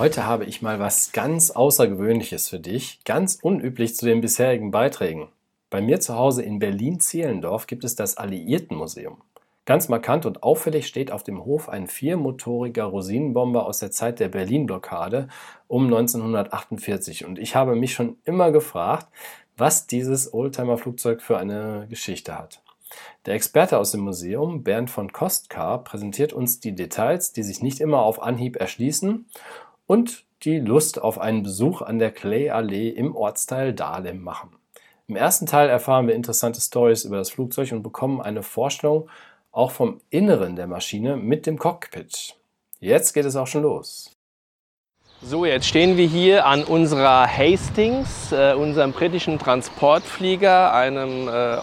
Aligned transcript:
Heute 0.00 0.24
habe 0.24 0.46
ich 0.46 0.62
mal 0.62 0.78
was 0.78 1.12
ganz 1.12 1.50
Außergewöhnliches 1.50 2.48
für 2.48 2.58
dich, 2.58 3.04
ganz 3.04 3.38
unüblich 3.42 3.96
zu 3.96 4.06
den 4.06 4.22
bisherigen 4.22 4.70
Beiträgen. 4.70 5.28
Bei 5.68 5.82
mir 5.82 6.00
zu 6.00 6.14
Hause 6.14 6.42
in 6.42 6.58
Berlin-Zehlendorf 6.58 7.66
gibt 7.66 7.84
es 7.84 7.96
das 7.96 8.16
Alliiertenmuseum. 8.16 9.18
Ganz 9.66 9.90
markant 9.90 10.24
und 10.24 10.42
auffällig 10.42 10.86
steht 10.86 11.12
auf 11.12 11.22
dem 11.22 11.44
Hof 11.44 11.68
ein 11.68 11.86
viermotoriger 11.86 12.84
Rosinenbomber 12.84 13.66
aus 13.66 13.80
der 13.80 13.90
Zeit 13.90 14.20
der 14.20 14.30
Berlin-Blockade 14.30 15.28
um 15.68 15.84
1948. 15.84 17.26
Und 17.26 17.38
ich 17.38 17.54
habe 17.54 17.76
mich 17.76 17.92
schon 17.92 18.16
immer 18.24 18.52
gefragt, 18.52 19.06
was 19.58 19.86
dieses 19.86 20.32
Oldtimer-Flugzeug 20.32 21.20
für 21.20 21.36
eine 21.36 21.86
Geschichte 21.90 22.38
hat. 22.38 22.62
Der 23.26 23.34
Experte 23.34 23.76
aus 23.76 23.92
dem 23.92 24.00
Museum, 24.00 24.64
Bernd 24.64 24.88
von 24.88 25.12
Kostka, 25.12 25.76
präsentiert 25.76 26.32
uns 26.32 26.58
die 26.58 26.74
Details, 26.74 27.34
die 27.34 27.42
sich 27.42 27.62
nicht 27.62 27.80
immer 27.80 28.00
auf 28.00 28.22
Anhieb 28.22 28.56
erschließen 28.56 29.26
und 29.90 30.24
die 30.44 30.60
Lust 30.60 31.02
auf 31.02 31.18
einen 31.18 31.42
Besuch 31.42 31.82
an 31.82 31.98
der 31.98 32.12
Clay-Allee 32.12 32.90
im 32.90 33.16
Ortsteil 33.16 33.72
Dahlem 33.72 34.22
machen. 34.22 34.50
Im 35.08 35.16
ersten 35.16 35.46
Teil 35.46 35.68
erfahren 35.68 36.06
wir 36.06 36.14
interessante 36.14 36.60
Stories 36.60 37.04
über 37.04 37.16
das 37.16 37.30
Flugzeug 37.30 37.72
und 37.72 37.82
bekommen 37.82 38.20
eine 38.20 38.44
Vorstellung 38.44 39.08
auch 39.50 39.72
vom 39.72 40.00
Inneren 40.10 40.54
der 40.54 40.68
Maschine 40.68 41.16
mit 41.16 41.44
dem 41.44 41.58
Cockpit. 41.58 42.36
Jetzt 42.78 43.14
geht 43.14 43.24
es 43.24 43.34
auch 43.34 43.48
schon 43.48 43.62
los. 43.62 44.16
So, 45.22 45.44
jetzt 45.44 45.66
stehen 45.66 45.96
wir 45.96 46.06
hier 46.06 46.46
an 46.46 46.62
unserer 46.62 47.26
Hastings, 47.26 48.30
äh, 48.30 48.54
unserem 48.54 48.92
britischen 48.92 49.40
Transportflieger, 49.40 50.72
einem 50.72 51.26
äh, 51.26 51.56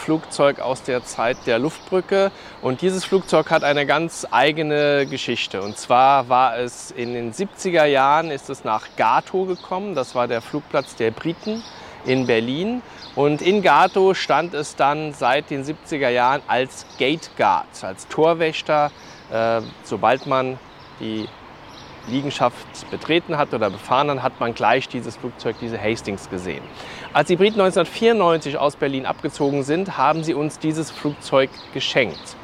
Originalflugzeug 0.00 0.60
aus 0.60 0.82
der 0.82 1.04
Zeit 1.04 1.36
der 1.46 1.58
Luftbrücke. 1.58 2.30
Und 2.62 2.82
dieses 2.82 3.04
Flugzeug 3.04 3.50
hat 3.50 3.64
eine 3.64 3.86
ganz 3.86 4.26
eigene 4.30 5.06
Geschichte. 5.06 5.62
Und 5.62 5.76
zwar 5.76 6.28
war 6.28 6.58
es 6.58 6.90
in 6.90 7.12
den 7.12 7.32
70er 7.32 7.84
Jahren, 7.84 8.30
ist 8.30 8.50
es 8.50 8.64
nach 8.64 8.86
Gato 8.96 9.44
gekommen. 9.44 9.94
Das 9.94 10.14
war 10.14 10.26
der 10.26 10.40
Flugplatz 10.40 10.96
der 10.96 11.10
Briten 11.10 11.62
in 12.06 12.26
Berlin. 12.26 12.82
Und 13.14 13.42
in 13.42 13.62
Gato 13.62 14.14
stand 14.14 14.54
es 14.54 14.76
dann 14.76 15.12
seit 15.12 15.50
den 15.50 15.64
70er 15.64 16.08
Jahren 16.08 16.42
als 16.46 16.86
Gate 16.98 17.30
Guard, 17.36 17.66
als 17.82 18.08
Torwächter. 18.08 18.90
Äh, 19.30 19.60
sobald 19.84 20.26
man 20.26 20.58
die 20.98 21.28
Liegenschaft 22.10 22.90
betreten 22.90 23.38
hat 23.38 23.54
oder 23.54 23.70
befahren 23.70 24.10
hat, 24.10 24.22
hat 24.22 24.40
man 24.40 24.54
gleich 24.54 24.88
dieses 24.88 25.16
Flugzeug, 25.16 25.56
diese 25.60 25.80
Hastings 25.80 26.28
gesehen. 26.28 26.62
Als 27.12 27.28
die 27.28 27.36
Briten 27.36 27.60
1994 27.60 28.58
aus 28.58 28.76
Berlin 28.76 29.06
abgezogen 29.06 29.62
sind, 29.62 29.96
haben 29.96 30.24
sie 30.24 30.34
uns 30.34 30.58
dieses 30.58 30.90
Flugzeug 30.90 31.50
geschenkt. 31.72 32.36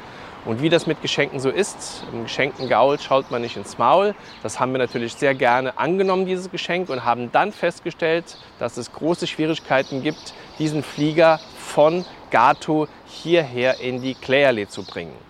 Und 0.45 0.61
wie 0.61 0.69
das 0.69 0.87
mit 0.87 1.01
Geschenken 1.01 1.41
so 1.41 1.49
ist, 1.49 2.03
im 2.13 2.23
geschenkten 2.23 2.69
Gaul 2.69 2.97
schaut 2.99 3.31
man 3.31 3.41
nicht 3.41 3.57
ins 3.57 3.77
Maul. 3.77 4.15
Das 4.43 4.61
haben 4.61 4.71
wir 4.71 4.79
natürlich 4.79 5.13
sehr 5.13 5.35
gerne 5.35 5.77
angenommen, 5.77 6.25
dieses 6.25 6.49
Geschenk, 6.49 6.89
und 6.89 7.03
haben 7.03 7.31
dann 7.33 7.51
festgestellt, 7.51 8.37
dass 8.57 8.77
es 8.77 8.93
große 8.93 9.27
Schwierigkeiten 9.27 10.01
gibt, 10.01 10.33
diesen 10.57 10.83
Flieger 10.83 11.41
von 11.57 12.05
Gato 12.31 12.87
hierher 13.05 13.81
in 13.81 14.01
die 14.01 14.15
Clairley 14.15 14.69
zu 14.69 14.83
bringen. 14.83 15.26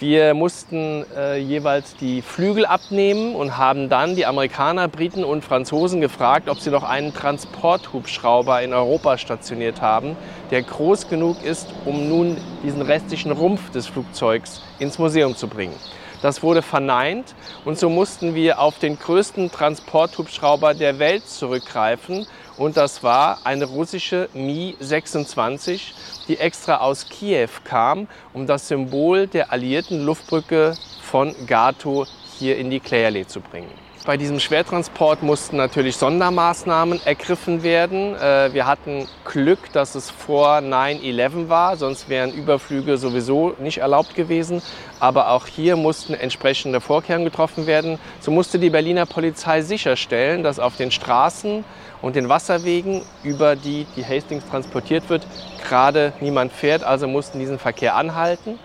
Wir 0.00 0.32
mussten 0.32 1.04
äh, 1.14 1.36
jeweils 1.36 1.94
die 1.94 2.22
Flügel 2.22 2.64
abnehmen 2.64 3.34
und 3.34 3.58
haben 3.58 3.90
dann 3.90 4.16
die 4.16 4.24
Amerikaner, 4.24 4.88
Briten 4.88 5.24
und 5.24 5.44
Franzosen 5.44 6.00
gefragt, 6.00 6.48
ob 6.48 6.58
sie 6.58 6.70
noch 6.70 6.84
einen 6.84 7.12
Transporthubschrauber 7.12 8.62
in 8.62 8.72
Europa 8.72 9.18
stationiert 9.18 9.82
haben, 9.82 10.16
der 10.50 10.62
groß 10.62 11.10
genug 11.10 11.44
ist, 11.44 11.68
um 11.84 12.08
nun 12.08 12.38
diesen 12.62 12.80
restlichen 12.80 13.30
Rumpf 13.30 13.70
des 13.72 13.88
Flugzeugs 13.88 14.62
ins 14.78 14.98
Museum 14.98 15.36
zu 15.36 15.48
bringen. 15.48 15.74
Das 16.22 16.42
wurde 16.42 16.60
verneint 16.60 17.34
und 17.64 17.78
so 17.78 17.88
mussten 17.88 18.34
wir 18.34 18.58
auf 18.58 18.78
den 18.78 18.98
größten 18.98 19.50
Transporthubschrauber 19.50 20.74
der 20.74 20.98
Welt 20.98 21.26
zurückgreifen 21.26 22.26
und 22.58 22.76
das 22.76 23.02
war 23.02 23.38
eine 23.44 23.64
russische 23.64 24.28
Mi-26, 24.34 25.92
die 26.28 26.38
extra 26.38 26.76
aus 26.76 27.08
Kiew 27.08 27.48
kam, 27.64 28.06
um 28.34 28.46
das 28.46 28.68
Symbol 28.68 29.26
der 29.26 29.50
alliierten 29.50 30.04
Luftbrücke 30.04 30.74
von 31.00 31.34
Gato 31.46 32.06
hier 32.38 32.58
in 32.58 32.70
die 32.70 32.80
Clairley 32.80 33.26
zu 33.26 33.40
bringen. 33.40 33.89
Bei 34.06 34.16
diesem 34.16 34.40
Schwertransport 34.40 35.22
mussten 35.22 35.58
natürlich 35.58 35.98
Sondermaßnahmen 35.98 37.04
ergriffen 37.04 37.62
werden. 37.62 38.14
Äh, 38.14 38.54
wir 38.54 38.66
hatten 38.66 39.06
Glück, 39.26 39.70
dass 39.74 39.94
es 39.94 40.10
vor 40.10 40.56
9-11 40.56 41.50
war, 41.50 41.76
sonst 41.76 42.08
wären 42.08 42.32
Überflüge 42.32 42.96
sowieso 42.96 43.54
nicht 43.58 43.78
erlaubt 43.78 44.14
gewesen. 44.14 44.62
Aber 45.00 45.28
auch 45.28 45.46
hier 45.46 45.76
mussten 45.76 46.14
entsprechende 46.14 46.80
Vorkehrungen 46.80 47.26
getroffen 47.26 47.66
werden. 47.66 47.98
So 48.20 48.30
musste 48.30 48.58
die 48.58 48.70
Berliner 48.70 49.04
Polizei 49.04 49.60
sicherstellen, 49.60 50.42
dass 50.42 50.58
auf 50.58 50.78
den 50.78 50.90
Straßen 50.90 51.62
und 52.00 52.16
den 52.16 52.30
Wasserwegen, 52.30 53.02
über 53.22 53.54
die 53.54 53.86
die 53.96 54.04
Hastings 54.04 54.48
transportiert 54.48 55.10
wird, 55.10 55.26
gerade 55.68 56.14
niemand 56.20 56.52
fährt. 56.52 56.84
Also 56.84 57.06
mussten 57.06 57.38
diesen 57.38 57.58
Verkehr 57.58 57.96
anhalten. 57.96 58.58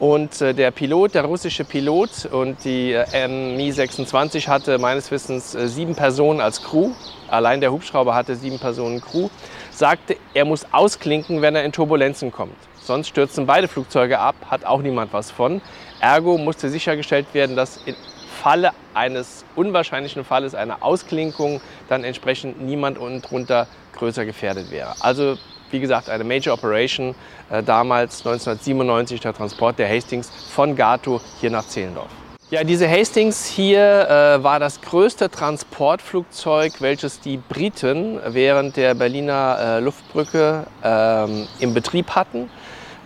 Und 0.00 0.40
äh, 0.40 0.54
der 0.54 0.70
Pilot, 0.70 1.14
der 1.14 1.24
russische 1.24 1.62
Pilot 1.62 2.24
und 2.24 2.64
die 2.64 2.92
äh, 2.92 3.28
Mi-26 3.28 4.48
hatte 4.48 4.78
meines 4.78 5.10
Wissens 5.10 5.54
äh, 5.54 5.68
sieben 5.68 5.94
Personen 5.94 6.40
als 6.40 6.62
Crew. 6.62 6.92
Allein 7.28 7.60
der 7.60 7.70
Hubschrauber 7.70 8.14
hatte 8.14 8.34
sieben 8.34 8.58
Personen 8.58 9.02
Crew. 9.02 9.28
Sagte, 9.70 10.16
er 10.32 10.46
muss 10.46 10.66
ausklinken, 10.72 11.42
wenn 11.42 11.54
er 11.54 11.64
in 11.64 11.72
Turbulenzen 11.72 12.32
kommt. 12.32 12.56
Sonst 12.82 13.08
stürzen 13.08 13.44
beide 13.44 13.68
Flugzeuge 13.68 14.18
ab, 14.18 14.36
hat 14.50 14.64
auch 14.64 14.80
niemand 14.80 15.12
was 15.12 15.30
von. 15.30 15.60
Ergo 16.00 16.38
musste 16.38 16.70
sichergestellt 16.70 17.26
werden, 17.34 17.54
dass 17.54 17.76
im 17.84 17.94
Falle 18.42 18.70
eines 18.94 19.44
unwahrscheinlichen 19.54 20.24
Falles 20.24 20.54
einer 20.54 20.82
Ausklinkung 20.82 21.60
dann 21.90 22.04
entsprechend 22.04 22.62
niemand 22.62 22.96
unten 22.96 23.20
drunter 23.20 23.66
größer 23.92 24.24
gefährdet 24.24 24.70
wäre. 24.70 24.94
Also 25.00 25.36
wie 25.70 25.80
gesagt, 25.80 26.08
eine 26.08 26.24
Major 26.24 26.54
Operation, 26.54 27.14
äh, 27.50 27.62
damals 27.62 28.18
1997 28.18 29.20
der 29.20 29.34
Transport 29.34 29.78
der 29.78 29.88
Hastings 29.88 30.30
von 30.50 30.76
Gato 30.76 31.20
hier 31.40 31.50
nach 31.50 31.66
Zehlendorf. 31.66 32.10
Ja, 32.50 32.64
diese 32.64 32.90
Hastings 32.90 33.46
hier 33.46 34.08
äh, 34.08 34.42
war 34.42 34.58
das 34.58 34.80
größte 34.80 35.30
Transportflugzeug, 35.30 36.80
welches 36.80 37.20
die 37.20 37.36
Briten 37.36 38.18
während 38.26 38.76
der 38.76 38.94
Berliner 38.94 39.58
äh, 39.60 39.80
Luftbrücke 39.80 40.66
ähm, 40.82 41.46
im 41.60 41.74
Betrieb 41.74 42.10
hatten. 42.10 42.50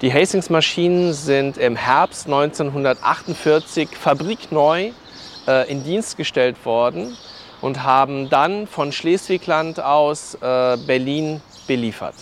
Die 0.01 0.11
Hastings-Maschinen 0.11 1.13
sind 1.13 1.59
im 1.59 1.77
Herbst 1.77 2.27
1948 2.27 3.91
fabrikneu 3.91 4.93
äh, 5.47 5.71
in 5.71 5.85
Dienst 5.85 6.17
gestellt 6.17 6.65
worden 6.65 7.15
und 7.61 7.83
haben 7.83 8.31
dann 8.31 8.67
von 8.67 8.93
Schleswigland 8.93 9.79
aus 9.79 10.37
äh, 10.37 10.79
Berlin 10.87 11.43
beliefert. 11.67 12.15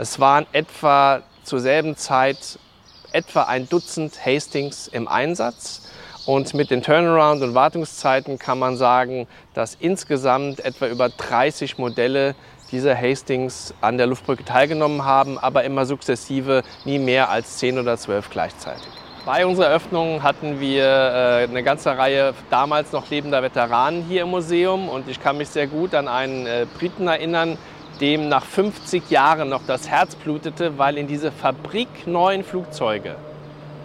Es 0.00 0.18
waren 0.18 0.46
etwa 0.52 1.20
zur 1.42 1.60
selben 1.60 1.94
Zeit 1.94 2.58
etwa 3.12 3.42
ein 3.42 3.68
Dutzend 3.68 4.24
Hastings 4.24 4.88
im 4.88 5.06
Einsatz. 5.06 5.82
Und 6.24 6.54
mit 6.54 6.70
den 6.70 6.80
Turnaround- 6.82 7.42
und 7.42 7.54
Wartungszeiten 7.54 8.38
kann 8.38 8.58
man 8.58 8.78
sagen, 8.78 9.28
dass 9.52 9.74
insgesamt 9.78 10.64
etwa 10.64 10.86
über 10.86 11.10
30 11.10 11.76
Modelle 11.76 12.34
dieser 12.72 12.96
Hastings 12.96 13.74
an 13.82 13.98
der 13.98 14.06
Luftbrücke 14.06 14.42
teilgenommen 14.42 15.04
haben, 15.04 15.38
aber 15.38 15.64
immer 15.64 15.84
sukzessive 15.84 16.62
nie 16.86 16.98
mehr 16.98 17.28
als 17.28 17.58
10 17.58 17.78
oder 17.78 17.98
12 17.98 18.30
gleichzeitig. 18.30 18.88
Bei 19.26 19.44
unserer 19.44 19.66
Eröffnung 19.66 20.22
hatten 20.22 20.60
wir 20.60 20.84
äh, 20.86 21.44
eine 21.44 21.62
ganze 21.62 21.90
Reihe 21.90 22.32
damals 22.48 22.92
noch 22.92 23.10
lebender 23.10 23.42
Veteranen 23.42 24.02
hier 24.04 24.22
im 24.22 24.30
Museum 24.30 24.88
und 24.88 25.08
ich 25.08 25.20
kann 25.20 25.36
mich 25.36 25.50
sehr 25.50 25.66
gut 25.66 25.94
an 25.94 26.08
einen 26.08 26.46
äh, 26.46 26.66
Briten 26.78 27.06
erinnern, 27.06 27.58
dem 28.00 28.28
nach 28.28 28.44
50 28.44 29.10
Jahren 29.10 29.48
noch 29.48 29.62
das 29.66 29.88
Herz 29.88 30.14
blutete, 30.14 30.78
weil 30.78 30.96
in 30.96 31.06
diese 31.06 31.30
fabrikneuen 31.30 32.44
Flugzeuge 32.44 33.16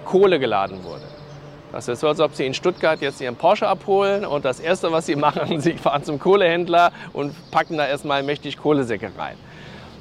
Kohle 0.05 0.39
geladen 0.39 0.83
wurde. 0.83 1.03
Das 1.71 1.89
ist 1.89 1.99
so, 1.99 2.07
als 2.07 2.21
ob 2.21 2.33
Sie 2.33 2.45
in 2.45 2.53
Stuttgart 2.53 3.01
jetzt 3.01 3.19
Ihren 3.19 3.35
Porsche 3.35 3.67
abholen 3.67 4.25
und 4.25 4.45
das 4.45 4.59
Erste, 4.59 4.91
was 4.91 5.05
Sie 5.05 5.15
machen, 5.17 5.59
Sie 5.59 5.73
fahren 5.73 6.03
zum 6.03 6.19
Kohlehändler 6.19 6.91
und 7.11 7.33
packen 7.51 7.77
da 7.77 7.85
erstmal 7.85 8.23
mächtig 8.23 8.57
Kohlesäcke 8.57 9.11
rein. 9.17 9.35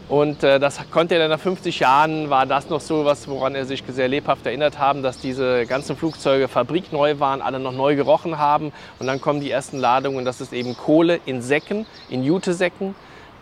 Und 0.09 0.44
äh, 0.44 0.61
das 0.61 0.79
konnte 0.91 1.15
er 1.15 1.21
dann 1.21 1.31
nach 1.31 1.41
50 1.41 1.81
Jahren, 1.81 2.29
war 2.29 2.44
das 2.44 2.69
noch 2.69 2.81
so 2.81 3.06
was, 3.06 3.27
woran 3.27 3.55
er 3.55 3.65
sich 3.65 3.83
sehr 3.89 4.06
lebhaft 4.06 4.44
erinnert 4.44 4.79
haben, 4.79 5.03
dass 5.03 5.19
diese 5.19 5.65
ganzen 5.65 5.97
Flugzeuge 5.97 6.47
fabrikneu 6.47 7.19
waren, 7.21 7.41
alle 7.41 7.59
noch 7.59 7.73
neu 7.73 7.97
gerochen 7.97 8.39
haben. 8.39 8.71
Und 8.99 9.06
dann 9.06 9.21
kommen 9.21 9.41
die 9.41 9.50
ersten 9.50 9.79
Ladungen 9.79 10.27
das 10.27 10.43
ist 10.43 10.53
eben 10.53 10.77
Kohle 10.77 11.21
in 11.25 11.41
Säcken, 11.41 11.87
in 12.11 12.23
Jutesäcken, 12.23 12.94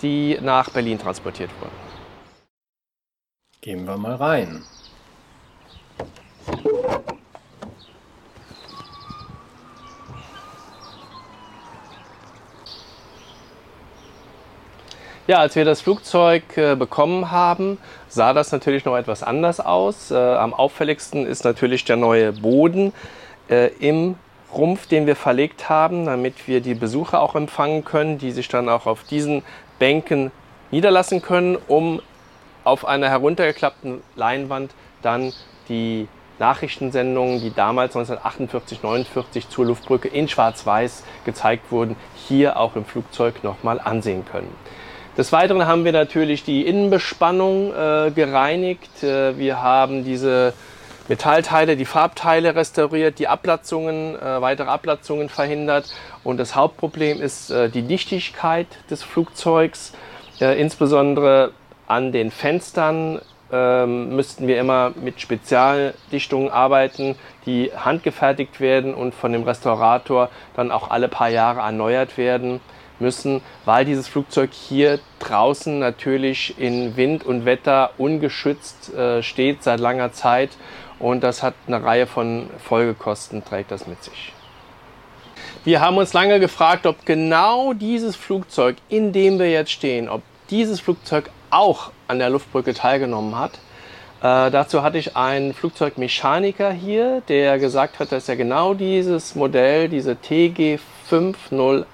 die 0.02 0.38
nach 0.40 0.70
Berlin 0.70 0.98
transportiert 0.98 1.50
wurden. 1.60 1.72
Gehen 3.60 3.86
wir 3.86 3.96
mal 3.96 4.16
rein. 4.16 4.64
Ja, 15.28 15.38
als 15.38 15.54
wir 15.54 15.64
das 15.64 15.80
Flugzeug 15.80 16.56
äh, 16.56 16.74
bekommen 16.74 17.30
haben, 17.30 17.78
sah 18.08 18.32
das 18.32 18.50
natürlich 18.50 18.84
noch 18.84 18.96
etwas 18.96 19.22
anders 19.22 19.60
aus. 19.60 20.10
Äh, 20.10 20.16
am 20.16 20.52
auffälligsten 20.52 21.26
ist 21.26 21.44
natürlich 21.44 21.84
der 21.84 21.96
neue 21.96 22.32
Boden 22.32 22.92
äh, 23.48 23.68
im 23.78 24.16
Rumpf, 24.52 24.88
den 24.88 25.06
wir 25.06 25.14
verlegt 25.14 25.68
haben, 25.68 26.06
damit 26.06 26.48
wir 26.48 26.60
die 26.60 26.74
Besucher 26.74 27.22
auch 27.22 27.36
empfangen 27.36 27.84
können, 27.84 28.18
die 28.18 28.32
sich 28.32 28.48
dann 28.48 28.68
auch 28.68 28.86
auf 28.86 29.04
diesen 29.04 29.44
Bänken 29.82 30.30
niederlassen 30.70 31.22
können, 31.22 31.58
um 31.66 32.00
auf 32.62 32.86
einer 32.86 33.08
heruntergeklappten 33.08 34.00
Leinwand 34.14 34.70
dann 35.02 35.32
die 35.68 36.06
Nachrichtensendungen, 36.38 37.40
die 37.40 37.52
damals 37.52 37.96
1948, 37.96 38.84
49 38.84 39.48
zur 39.48 39.66
Luftbrücke 39.66 40.06
in 40.06 40.28
Schwarz-Weiß 40.28 41.02
gezeigt 41.24 41.72
wurden, 41.72 41.96
hier 42.14 42.60
auch 42.60 42.76
im 42.76 42.84
Flugzeug 42.84 43.42
nochmal 43.42 43.80
ansehen 43.80 44.24
können. 44.24 44.54
Des 45.18 45.32
Weiteren 45.32 45.66
haben 45.66 45.84
wir 45.84 45.90
natürlich 45.90 46.44
die 46.44 46.64
Innenbespannung 46.64 47.74
äh, 47.74 48.12
gereinigt. 48.14 49.02
Äh, 49.02 49.36
wir 49.36 49.62
haben 49.62 50.04
diese 50.04 50.54
Metallteile, 51.08 51.76
die 51.76 51.84
Farbteile 51.84 52.54
restauriert, 52.54 53.18
die 53.18 53.28
Ablatzungen, 53.28 54.16
äh, 54.16 54.40
weitere 54.40 54.68
Ablatzungen 54.68 55.28
verhindert. 55.28 55.92
Und 56.24 56.38
das 56.38 56.54
Hauptproblem 56.54 57.20
ist 57.20 57.50
äh, 57.50 57.68
die 57.68 57.82
Dichtigkeit 57.82 58.66
des 58.90 59.02
Flugzeugs, 59.02 59.92
äh, 60.40 60.60
insbesondere 60.60 61.52
an 61.86 62.12
den 62.12 62.30
Fenstern 62.30 63.20
ähm, 63.52 64.16
müssten 64.16 64.48
wir 64.48 64.58
immer 64.58 64.92
mit 64.96 65.20
Spezialdichtungen 65.20 66.50
arbeiten, 66.50 67.16
die 67.44 67.70
handgefertigt 67.76 68.60
werden 68.60 68.94
und 68.94 69.14
von 69.14 69.32
dem 69.32 69.42
Restaurator 69.42 70.30
dann 70.56 70.70
auch 70.70 70.90
alle 70.90 71.08
paar 71.08 71.28
Jahre 71.28 71.60
erneuert 71.60 72.16
werden 72.16 72.60
müssen, 72.98 73.42
weil 73.66 73.84
dieses 73.84 74.08
Flugzeug 74.08 74.50
hier 74.52 75.00
draußen 75.18 75.78
natürlich 75.78 76.58
in 76.58 76.96
Wind 76.96 77.24
und 77.24 77.44
Wetter 77.44 77.90
ungeschützt 77.98 78.94
äh, 78.94 79.22
steht 79.22 79.62
seit 79.62 79.80
langer 79.80 80.12
Zeit 80.12 80.50
und 81.02 81.22
das 81.22 81.42
hat 81.42 81.54
eine 81.66 81.82
Reihe 81.82 82.06
von 82.06 82.48
Folgekosten, 82.64 83.44
trägt 83.44 83.70
das 83.70 83.86
mit 83.86 84.02
sich. 84.02 84.32
Wir 85.64 85.80
haben 85.80 85.98
uns 85.98 86.12
lange 86.12 86.40
gefragt, 86.40 86.86
ob 86.86 87.04
genau 87.04 87.72
dieses 87.72 88.16
Flugzeug, 88.16 88.76
in 88.88 89.12
dem 89.12 89.38
wir 89.38 89.50
jetzt 89.50 89.72
stehen, 89.72 90.08
ob 90.08 90.22
dieses 90.48 90.80
Flugzeug 90.80 91.30
auch 91.50 91.90
an 92.08 92.18
der 92.18 92.30
Luftbrücke 92.30 92.72
teilgenommen 92.72 93.38
hat. 93.38 93.52
Äh, 94.22 94.50
dazu 94.50 94.82
hatte 94.82 94.98
ich 94.98 95.16
einen 95.16 95.54
Flugzeugmechaniker 95.54 96.72
hier, 96.72 97.22
der 97.28 97.58
gesagt 97.58 97.98
hat, 97.98 98.12
dass 98.12 98.28
er 98.28 98.36
genau 98.36 98.72
dieses 98.72 99.34
Modell, 99.34 99.88
diese 99.88 100.16
TG 100.16 100.78
508, 101.08 101.86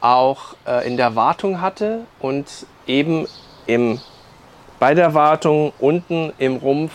auch 0.00 0.56
äh, 0.66 0.86
in 0.86 0.96
der 0.96 1.14
Wartung 1.14 1.60
hatte 1.60 2.00
und 2.18 2.46
eben 2.86 3.26
im, 3.66 4.00
bei 4.80 4.94
der 4.94 5.14
Wartung 5.14 5.72
unten 5.78 6.32
im 6.38 6.56
Rumpf 6.56 6.92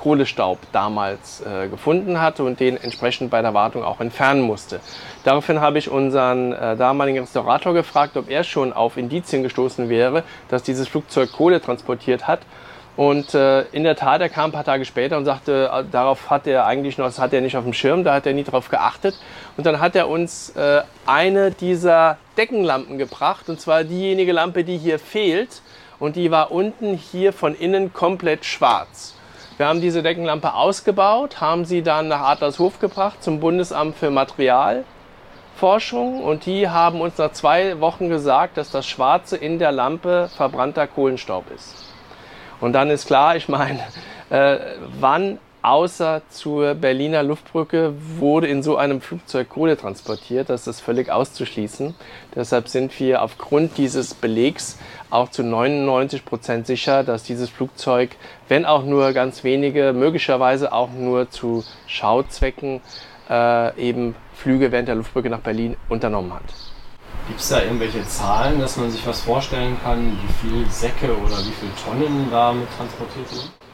Kohlestaub 0.00 0.58
damals 0.72 1.42
äh, 1.42 1.68
gefunden 1.68 2.20
hatte 2.20 2.42
und 2.42 2.58
den 2.58 2.76
entsprechend 2.76 3.30
bei 3.30 3.42
der 3.42 3.52
Wartung 3.52 3.84
auch 3.84 4.00
entfernen 4.00 4.40
musste. 4.40 4.80
Daraufhin 5.24 5.60
habe 5.60 5.78
ich 5.78 5.90
unseren 5.90 6.52
äh, 6.52 6.76
damaligen 6.76 7.20
Restaurator 7.20 7.74
gefragt, 7.74 8.16
ob 8.16 8.30
er 8.30 8.42
schon 8.42 8.72
auf 8.72 8.96
Indizien 8.96 9.42
gestoßen 9.42 9.88
wäre, 9.88 10.22
dass 10.48 10.62
dieses 10.62 10.88
Flugzeug 10.88 11.30
Kohle 11.32 11.60
transportiert 11.60 12.26
hat. 12.26 12.40
Und 12.96 13.34
äh, 13.34 13.62
in 13.72 13.84
der 13.84 13.94
Tat, 13.94 14.20
er 14.20 14.28
kam 14.28 14.50
ein 14.50 14.52
paar 14.52 14.64
Tage 14.64 14.84
später 14.84 15.16
und 15.16 15.24
sagte, 15.24 15.70
äh, 15.72 15.84
darauf 15.90 16.28
hat 16.28 16.46
er 16.46 16.66
eigentlich 16.66 16.98
noch, 16.98 17.06
das 17.06 17.18
hat 17.18 17.32
er 17.32 17.40
nicht 17.40 17.56
auf 17.56 17.64
dem 17.64 17.72
Schirm, 17.72 18.02
da 18.02 18.14
hat 18.14 18.26
er 18.26 18.32
nie 18.32 18.44
drauf 18.44 18.68
geachtet. 18.68 19.14
Und 19.56 19.64
dann 19.64 19.80
hat 19.80 19.94
er 19.96 20.08
uns 20.08 20.50
äh, 20.56 20.82
eine 21.06 21.50
dieser 21.50 22.18
Deckenlampen 22.36 22.98
gebracht, 22.98 23.48
und 23.48 23.60
zwar 23.60 23.84
diejenige 23.84 24.32
Lampe, 24.32 24.64
die 24.64 24.76
hier 24.76 24.98
fehlt. 24.98 25.62
Und 25.98 26.16
die 26.16 26.30
war 26.30 26.50
unten 26.50 26.94
hier 26.94 27.32
von 27.34 27.54
innen 27.54 27.92
komplett 27.92 28.46
schwarz. 28.46 29.14
Wir 29.60 29.68
haben 29.68 29.82
diese 29.82 30.02
Deckenlampe 30.02 30.54
ausgebaut, 30.54 31.42
haben 31.42 31.66
sie 31.66 31.82
dann 31.82 32.08
nach 32.08 32.22
Adlershof 32.22 32.78
gebracht 32.78 33.22
zum 33.22 33.40
Bundesamt 33.40 33.94
für 33.94 34.08
Materialforschung 34.08 36.24
und 36.24 36.46
die 36.46 36.70
haben 36.70 37.02
uns 37.02 37.18
nach 37.18 37.32
zwei 37.32 37.78
Wochen 37.78 38.08
gesagt, 38.08 38.56
dass 38.56 38.70
das 38.70 38.86
Schwarze 38.86 39.36
in 39.36 39.58
der 39.58 39.70
Lampe 39.70 40.30
verbrannter 40.34 40.86
Kohlenstaub 40.86 41.44
ist. 41.54 41.92
Und 42.62 42.72
dann 42.72 42.88
ist 42.88 43.06
klar, 43.06 43.36
ich 43.36 43.50
meine, 43.50 43.80
äh, 44.30 44.56
wann 44.98 45.38
außer 45.62 46.22
zur 46.30 46.74
Berliner 46.74 47.22
Luftbrücke 47.22 47.94
wurde 48.18 48.46
in 48.46 48.62
so 48.62 48.76
einem 48.76 49.00
Flugzeug 49.00 49.48
Kohle 49.48 49.76
transportiert. 49.76 50.50
Das 50.50 50.66
ist 50.66 50.80
völlig 50.80 51.10
auszuschließen. 51.10 51.94
Deshalb 52.34 52.68
sind 52.68 52.98
wir 52.98 53.22
aufgrund 53.22 53.76
dieses 53.78 54.14
Belegs 54.14 54.78
auch 55.10 55.28
zu 55.30 55.42
99 55.42 56.24
Prozent 56.24 56.66
sicher, 56.66 57.04
dass 57.04 57.22
dieses 57.22 57.50
Flugzeug, 57.50 58.10
wenn 58.48 58.64
auch 58.64 58.84
nur 58.84 59.12
ganz 59.12 59.44
wenige, 59.44 59.92
möglicherweise 59.92 60.72
auch 60.72 60.90
nur 60.92 61.30
zu 61.30 61.64
Schauzwecken, 61.86 62.80
äh, 63.28 63.78
eben 63.80 64.14
Flüge 64.34 64.72
während 64.72 64.88
der 64.88 64.94
Luftbrücke 64.94 65.30
nach 65.30 65.40
Berlin 65.40 65.76
unternommen 65.88 66.32
hat. 66.32 66.42
Gibt 67.28 67.40
es 67.40 67.48
da 67.48 67.62
irgendwelche 67.62 68.04
Zahlen, 68.06 68.58
dass 68.58 68.76
man 68.76 68.90
sich 68.90 69.06
was 69.06 69.20
vorstellen 69.20 69.76
kann, 69.84 70.18
wie 70.22 70.32
viele 70.48 70.70
Säcke 70.70 71.16
oder 71.16 71.38
wie 71.38 71.52
viele 71.52 71.72
Tonnen 71.84 72.28
damit 72.30 72.66
transportiert 72.76 73.30
werden? 73.30 73.69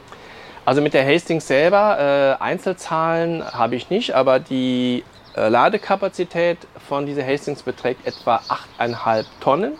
Also 0.67 0.81
mit 0.81 0.93
der 0.93 1.05
Hastings 1.05 1.47
selber, 1.47 2.37
äh, 2.41 2.43
Einzelzahlen 2.43 3.41
habe 3.53 3.77
ich 3.77 3.89
nicht, 3.89 4.13
aber 4.13 4.37
die 4.37 5.05
äh, 5.33 5.47
Ladekapazität 5.47 6.57
von 6.89 7.05
dieser 7.05 7.25
Hastings 7.25 7.63
beträgt 7.63 8.05
etwa 8.05 8.41
8,5 8.77 9.25
Tonnen. 9.39 9.73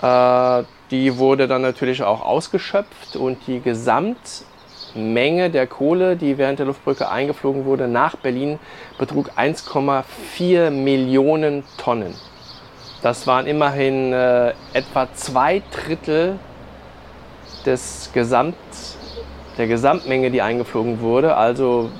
Äh, 0.00 0.64
die 0.90 1.18
wurde 1.18 1.46
dann 1.46 1.60
natürlich 1.60 2.02
auch 2.02 2.22
ausgeschöpft 2.22 3.16
und 3.16 3.46
die 3.46 3.60
Gesamtmenge 3.60 5.50
der 5.50 5.66
Kohle, 5.66 6.16
die 6.16 6.38
während 6.38 6.58
der 6.58 6.64
Luftbrücke 6.64 7.10
eingeflogen 7.10 7.66
wurde, 7.66 7.86
nach 7.86 8.16
Berlin 8.16 8.58
betrug 8.96 9.32
1,4 9.36 10.70
Millionen 10.70 11.64
Tonnen. 11.76 12.14
Das 13.02 13.26
waren 13.26 13.46
immerhin 13.46 14.14
äh, 14.14 14.54
etwa 14.72 15.12
zwei 15.12 15.60
Drittel 15.70 16.38
des 17.66 18.08
Gesamt 18.14 18.54
der 19.58 19.66
Gesamtmenge, 19.66 20.30
die 20.30 20.42
eingeflogen 20.42 21.00
wurde. 21.00 21.36
Also 21.36 21.90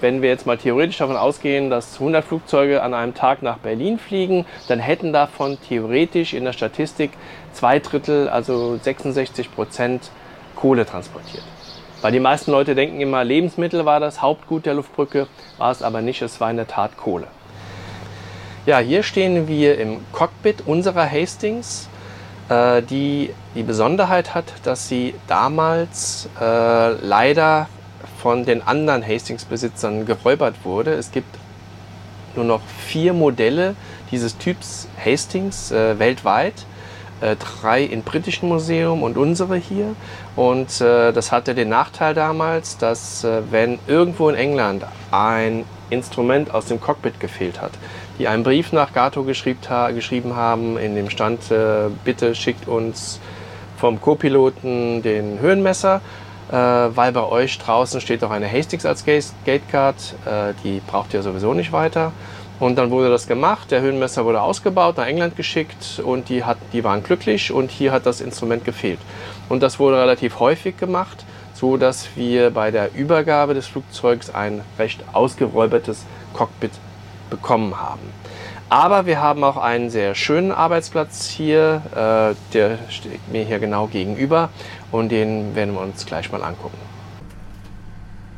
wenn 0.00 0.22
wir 0.22 0.30
jetzt 0.30 0.46
mal 0.46 0.56
theoretisch 0.56 0.98
davon 0.98 1.16
ausgehen, 1.16 1.70
dass 1.70 1.94
100 1.94 2.24
Flugzeuge 2.24 2.82
an 2.82 2.94
einem 2.94 3.14
Tag 3.14 3.42
nach 3.42 3.58
Berlin 3.58 3.98
fliegen, 3.98 4.46
dann 4.68 4.78
hätten 4.78 5.12
davon 5.12 5.58
theoretisch 5.68 6.32
in 6.32 6.44
der 6.44 6.52
Statistik 6.52 7.10
zwei 7.52 7.78
Drittel, 7.78 8.28
also 8.28 8.78
66 8.78 9.54
Prozent 9.54 10.10
Kohle 10.56 10.86
transportiert. 10.86 11.44
Weil 12.00 12.12
die 12.12 12.20
meisten 12.20 12.50
Leute 12.50 12.74
denken 12.74 13.00
immer, 13.00 13.24
Lebensmittel 13.24 13.84
war 13.84 14.00
das 14.00 14.22
Hauptgut 14.22 14.64
der 14.64 14.74
Luftbrücke, 14.74 15.26
war 15.58 15.70
es 15.70 15.82
aber 15.82 16.00
nicht, 16.00 16.22
es 16.22 16.40
war 16.40 16.50
in 16.50 16.56
der 16.56 16.66
Tat 16.66 16.96
Kohle. 16.96 17.26
Ja, 18.64 18.78
hier 18.78 19.02
stehen 19.02 19.48
wir 19.48 19.78
im 19.78 19.98
Cockpit 20.12 20.62
unserer 20.66 21.10
Hastings 21.10 21.89
äh, 22.50 22.82
die 22.82 23.30
die 23.54 23.62
Besonderheit 23.62 24.34
hat, 24.34 24.52
dass 24.64 24.88
sie 24.88 25.14
damals 25.26 26.28
äh, 26.40 26.90
leider 27.04 27.68
von 28.20 28.44
den 28.44 28.62
anderen 28.62 29.06
Hastings-Besitzern 29.06 30.04
geräubert 30.04 30.56
wurde. 30.64 30.92
Es 30.92 31.10
gibt 31.10 31.38
nur 32.36 32.44
noch 32.44 32.60
vier 32.86 33.12
Modelle 33.12 33.74
dieses 34.10 34.36
Typs 34.36 34.88
Hastings 35.02 35.72
äh, 35.72 35.98
weltweit. 35.98 36.66
Äh, 37.20 37.36
drei 37.36 37.84
im 37.84 38.02
britischen 38.02 38.48
Museum 38.48 39.02
und 39.02 39.18
unsere 39.18 39.56
hier. 39.56 39.94
Und 40.36 40.80
äh, 40.80 41.12
das 41.12 41.32
hatte 41.32 41.54
den 41.54 41.68
Nachteil 41.68 42.14
damals, 42.14 42.78
dass 42.78 43.24
äh, 43.24 43.42
wenn 43.50 43.78
irgendwo 43.86 44.30
in 44.30 44.36
England 44.36 44.86
ein 45.10 45.66
Instrument 45.90 46.54
aus 46.54 46.66
dem 46.66 46.80
Cockpit 46.80 47.20
gefehlt 47.20 47.60
hat, 47.60 47.72
die 48.20 48.28
einen 48.28 48.42
Brief 48.42 48.72
nach 48.72 48.92
Gato 48.92 49.24
geschrieben 49.24 50.36
haben, 50.36 50.76
in 50.76 50.94
dem 50.94 51.08
stand, 51.08 51.50
äh, 51.50 51.88
bitte 52.04 52.34
schickt 52.34 52.68
uns 52.68 53.18
vom 53.78 53.98
Co-Piloten 53.98 55.02
den 55.02 55.40
Höhenmesser, 55.40 56.02
äh, 56.50 56.54
weil 56.54 57.12
bei 57.12 57.22
euch 57.22 57.58
draußen 57.58 58.02
steht 58.02 58.22
auch 58.22 58.30
eine 58.30 58.52
Hastings 58.52 58.84
als 58.84 59.06
Gatecard, 59.06 59.96
äh, 60.26 60.52
die 60.62 60.82
braucht 60.86 61.14
ihr 61.14 61.22
sowieso 61.22 61.54
nicht 61.54 61.72
weiter. 61.72 62.12
Und 62.58 62.76
dann 62.76 62.90
wurde 62.90 63.08
das 63.08 63.26
gemacht, 63.26 63.70
der 63.70 63.80
Höhenmesser 63.80 64.26
wurde 64.26 64.42
ausgebaut, 64.42 64.98
nach 64.98 65.06
England 65.06 65.34
geschickt 65.34 65.98
und 66.04 66.28
die, 66.28 66.44
hat, 66.44 66.58
die 66.74 66.84
waren 66.84 67.02
glücklich 67.02 67.50
und 67.50 67.70
hier 67.70 67.90
hat 67.90 68.04
das 68.04 68.20
Instrument 68.20 68.66
gefehlt. 68.66 68.98
Und 69.48 69.62
das 69.62 69.78
wurde 69.78 69.98
relativ 69.98 70.40
häufig 70.40 70.76
gemacht, 70.76 71.24
so 71.54 71.78
dass 71.78 72.06
wir 72.16 72.50
bei 72.50 72.70
der 72.70 72.94
Übergabe 72.94 73.54
des 73.54 73.66
Flugzeugs 73.66 74.28
ein 74.28 74.60
recht 74.78 75.02
ausgeräubertes 75.14 76.04
Cockpit 76.34 76.72
bekommen 77.30 77.80
haben. 77.80 78.02
Aber 78.68 79.06
wir 79.06 79.20
haben 79.20 79.42
auch 79.42 79.56
einen 79.56 79.90
sehr 79.90 80.14
schönen 80.14 80.52
Arbeitsplatz 80.52 81.26
hier, 81.26 81.82
äh, 81.92 82.36
der 82.54 82.78
steht 82.88 83.26
mir 83.32 83.44
hier 83.44 83.58
genau 83.58 83.88
gegenüber 83.88 84.50
und 84.92 85.08
den 85.08 85.56
werden 85.56 85.74
wir 85.74 85.80
uns 85.80 86.06
gleich 86.06 86.30
mal 86.30 86.44
angucken. 86.44 86.78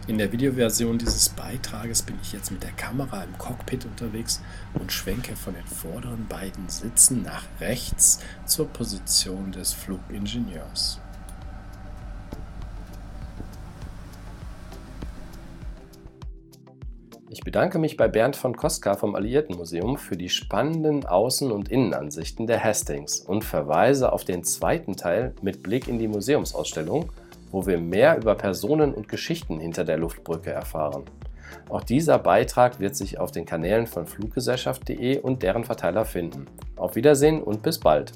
In 0.09 0.17
der 0.17 0.33
Videoversion 0.33 0.99
dieses 0.99 1.29
Beitrages 1.29 2.03
bin 2.03 2.19
ich 2.23 2.33
jetzt 2.33 2.51
mit 2.51 2.63
der 2.63 2.73
Kamera 2.73 3.23
im 3.23 3.37
Cockpit 3.37 3.85
unterwegs 3.85 4.41
und 4.73 4.91
schwenke 4.91 5.37
von 5.37 5.55
den 5.55 5.67
vorderen 5.67 6.27
beiden 6.29 6.69
Sitzen 6.69 7.23
nach 7.23 7.45
rechts 7.61 8.19
zur 8.47 8.69
Position 8.69 9.53
des 9.53 9.75
Flugingenieurs. 9.75 11.02
Ich 17.43 17.45
bedanke 17.45 17.81
mich 17.81 17.97
bei 17.97 18.07
Bernd 18.07 18.37
von 18.37 18.57
Koska 18.57 18.95
vom 18.95 19.17
Alliiertenmuseum 19.17 19.99
für 19.99 20.17
die 20.17 20.29
spannenden 20.29 21.03
Außen- 21.03 21.51
und 21.51 21.73
Innenansichten 21.73 22.47
der 22.47 22.63
Hastings 22.63 23.19
und 23.19 23.43
verweise 23.43 24.13
auf 24.13 24.25
den 24.25 24.45
zweiten 24.45 24.95
Teil 24.95 25.35
mit 25.43 25.61
Blick 25.61 25.89
in 25.89 25.99
die 25.99 26.07
Museumsausstellung, 26.07 27.11
wo 27.51 27.67
wir 27.67 27.79
mehr 27.79 28.17
über 28.17 28.37
Personen 28.37 28.95
und 28.95 29.09
Geschichten 29.09 29.59
hinter 29.59 29.83
der 29.83 29.99
Luftbrücke 29.99 30.53
erfahren. 30.53 31.03
Auch 31.69 31.83
dieser 31.83 32.21
Beitrag 32.21 32.79
wird 32.79 32.95
sich 32.95 33.19
auf 33.19 33.33
den 33.33 33.45
Kanälen 33.45 33.89
von 33.89 34.07
fluggesellschaft.de 34.07 35.19
und 35.19 35.43
deren 35.43 35.65
Verteiler 35.65 36.05
finden. 36.05 36.47
Auf 36.77 36.95
Wiedersehen 36.95 37.43
und 37.43 37.65
bis 37.65 37.81
bald! 37.81 38.13